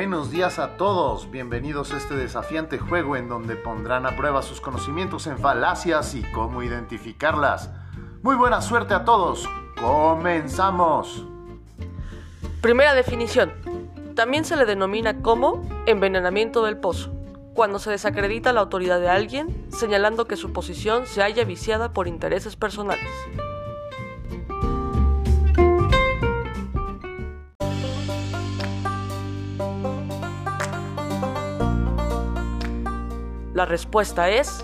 [0.00, 4.58] Buenos días a todos, bienvenidos a este desafiante juego en donde pondrán a prueba sus
[4.58, 7.68] conocimientos en falacias y cómo identificarlas.
[8.22, 9.46] Muy buena suerte a todos,
[9.78, 11.26] comenzamos.
[12.62, 13.52] Primera definición.
[14.16, 17.12] También se le denomina como envenenamiento del pozo,
[17.52, 22.08] cuando se desacredita la autoridad de alguien, señalando que su posición se haya viciada por
[22.08, 23.06] intereses personales.
[33.60, 34.62] La respuesta es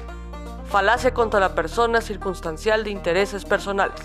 [0.70, 4.00] falacia contra la persona circunstancial de intereses personales.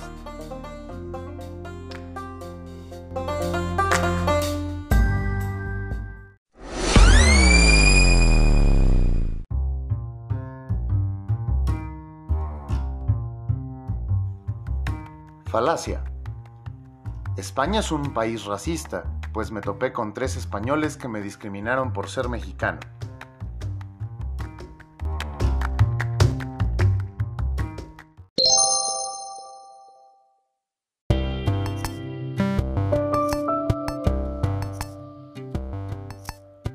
[15.45, 16.03] Falacia.
[17.37, 22.09] España es un país racista, pues me topé con tres españoles que me discriminaron por
[22.09, 22.81] ser mexicano.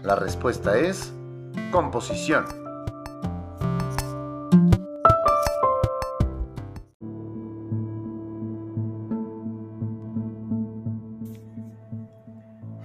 [0.06, 1.12] La respuesta es
[1.72, 2.44] composición.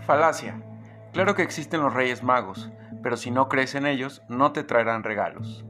[0.08, 0.64] Falacia.
[1.14, 2.72] Claro que existen los Reyes Magos,
[3.04, 5.64] pero si no crees en ellos, no te traerán regalos.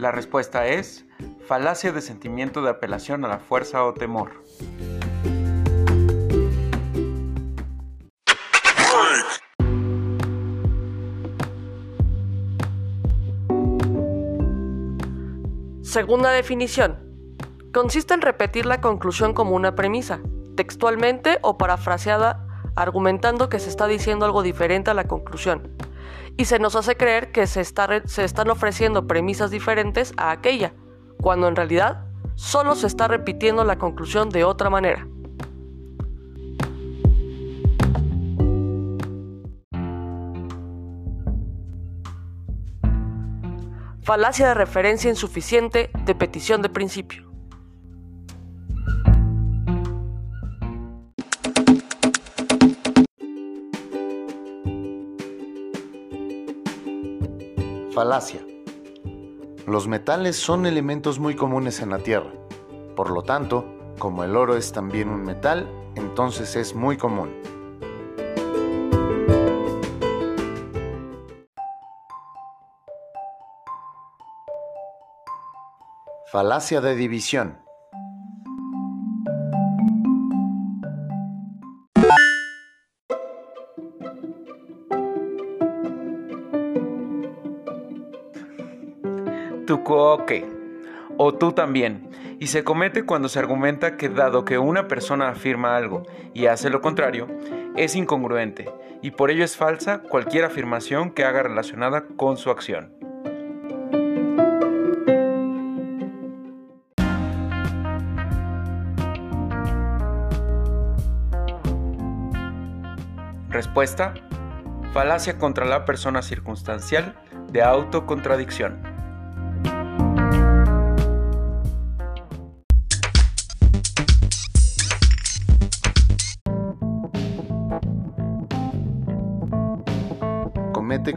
[0.00, 1.04] La respuesta es
[1.46, 4.30] falacia de sentimiento de apelación a la fuerza o temor.
[15.82, 16.96] Segunda definición.
[17.74, 20.20] Consiste en repetir la conclusión como una premisa,
[20.56, 25.76] textualmente o parafraseada, argumentando que se está diciendo algo diferente a la conclusión.
[26.36, 30.72] Y se nos hace creer que se, están ofreciendo premisas diferentes a aquella,
[31.20, 35.06] cuando en realidad solo se está repitiendo la conclusión de otra manera.
[44.02, 47.29] Falacia de referencia insuficiente de petición de principio.
[58.00, 58.40] Falacia.
[59.66, 62.32] Los metales son elementos muy comunes en la Tierra.
[62.96, 63.66] Por lo tanto,
[63.98, 67.30] como el oro es también un metal, entonces es muy común.
[76.32, 77.58] Falacia de división.
[89.70, 90.48] Tu coque.
[91.16, 92.10] O tú también.
[92.40, 96.02] Y se comete cuando se argumenta que dado que una persona afirma algo
[96.34, 97.28] y hace lo contrario,
[97.76, 98.68] es incongruente,
[99.00, 102.92] y por ello es falsa cualquier afirmación que haga relacionada con su acción.
[113.50, 114.14] Respuesta.
[114.92, 117.14] Falacia contra la persona circunstancial
[117.52, 118.89] de autocontradicción.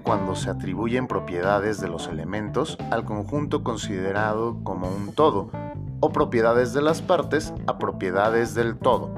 [0.02, 5.52] Cuando se atribuyen propiedades de los elementos al conjunto considerado como un todo
[6.00, 9.14] o propiedades de las partes a propiedades del todo.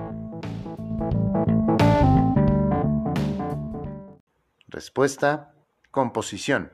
[4.67, 5.53] Respuesta,
[5.91, 6.71] composición.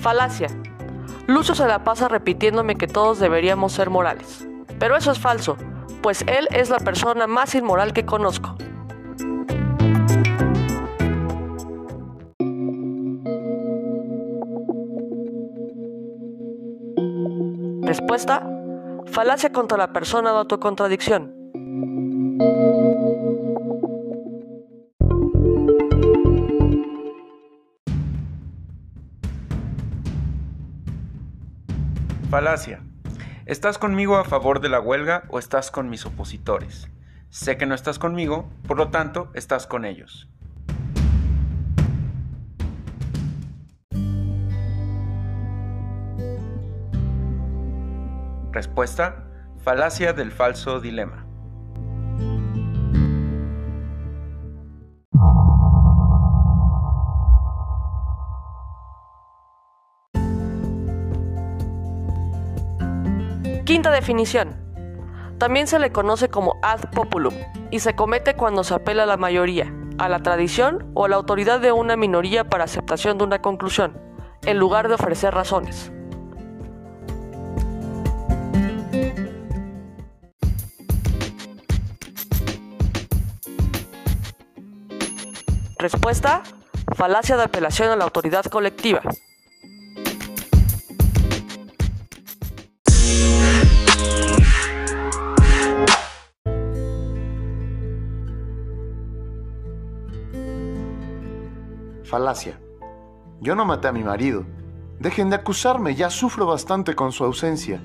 [0.00, 0.48] Falacia.
[1.26, 4.47] Lucio se la pasa repitiéndome que todos deberíamos ser morales.
[4.78, 5.56] Pero eso es falso,
[6.02, 8.56] pues él es la persona más inmoral que conozco.
[17.82, 18.46] Respuesta,
[19.06, 21.34] falacia contra la persona de autocontradicción.
[32.30, 32.87] Falacia.
[33.48, 36.90] ¿Estás conmigo a favor de la huelga o estás con mis opositores?
[37.30, 40.28] Sé que no estás conmigo, por lo tanto, estás con ellos.
[48.52, 49.24] Respuesta,
[49.64, 51.27] falacia del falso dilema.
[63.98, 64.56] Definición.
[65.38, 67.34] También se le conoce como ad populum
[67.70, 71.16] y se comete cuando se apela a la mayoría, a la tradición o a la
[71.16, 74.00] autoridad de una minoría para aceptación de una conclusión,
[74.42, 75.92] en lugar de ofrecer razones.
[85.78, 86.42] Respuesta,
[86.96, 89.02] falacia de apelación a la autoridad colectiva.
[102.08, 102.58] Falacia.
[103.42, 104.46] Yo no maté a mi marido.
[104.98, 107.82] Dejen de acusarme, ya sufro bastante con su ausencia.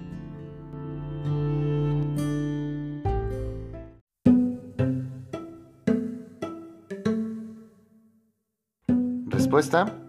[9.27, 9.99] Respuesta.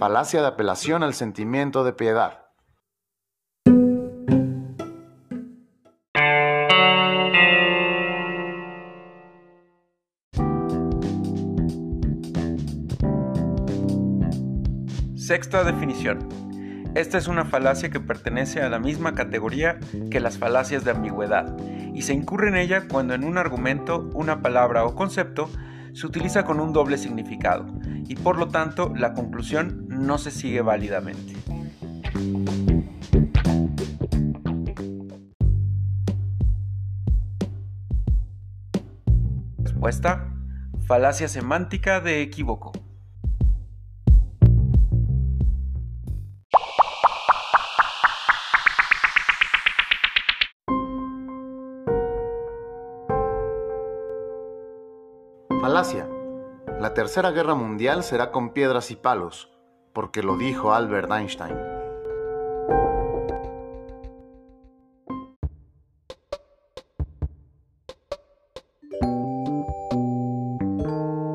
[0.00, 2.39] Falacia de apelación al sentimiento de piedad.
[15.30, 16.28] Sexta definición.
[16.96, 19.78] Esta es una falacia que pertenece a la misma categoría
[20.10, 21.56] que las falacias de ambigüedad
[21.94, 25.48] y se incurre en ella cuando en un argumento, una palabra o concepto
[25.92, 27.64] se utiliza con un doble significado
[28.08, 31.36] y por lo tanto la conclusión no se sigue válidamente.
[39.58, 40.26] Respuesta.
[40.88, 42.72] Falacia semántica de equívoco.
[55.80, 59.50] La tercera guerra mundial será con piedras y palos,
[59.94, 61.56] porque lo dijo Albert Einstein.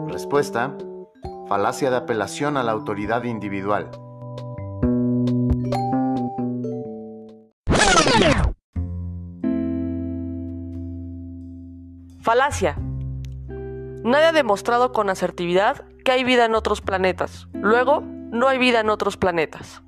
[0.10, 0.78] Respuesta.
[1.48, 3.90] Falacia de apelación a la autoridad individual.
[12.22, 12.85] Falacia.
[14.06, 17.48] Nadie ha demostrado con asertividad que hay vida en otros planetas.
[17.54, 19.82] Luego, no hay vida en otros planetas.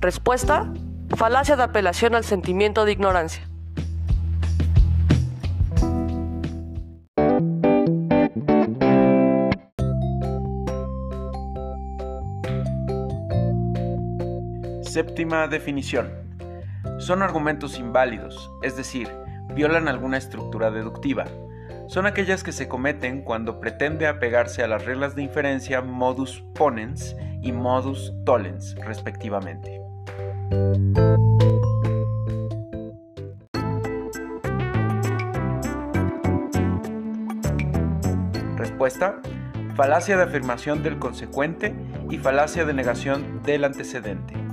[0.00, 0.72] Respuesta.
[1.14, 3.48] Falacia de apelación al sentimiento de ignorancia.
[14.88, 16.10] Séptima definición.
[16.98, 19.06] Son argumentos inválidos, es decir,
[19.54, 21.26] violan alguna estructura deductiva.
[21.88, 27.14] Son aquellas que se cometen cuando pretende apegarse a las reglas de inferencia modus ponens
[27.42, 29.78] y modus tollens, respectivamente.
[38.56, 39.20] Respuesta.
[39.76, 41.74] Falacia de afirmación del consecuente
[42.08, 44.47] y falacia de negación del antecedente.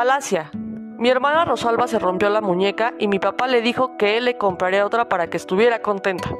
[0.00, 0.50] Falacia.
[0.54, 4.38] Mi hermana Rosalba se rompió la muñeca y mi papá le dijo que él le
[4.38, 6.30] compraría otra para que estuviera contenta.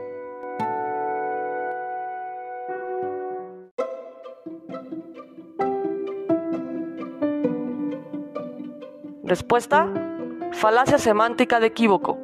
[9.25, 9.93] Respuesta.
[10.53, 12.19] Falacia semántica de equívoco.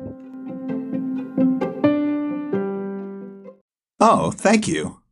[4.00, 5.05] Oh, thank you.